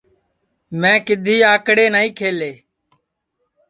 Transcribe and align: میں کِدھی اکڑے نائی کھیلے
میں 0.79 0.97
کِدھی 1.07 1.35
اکڑے 1.53 1.85
نائی 1.93 2.09
کھیلے 2.17 2.51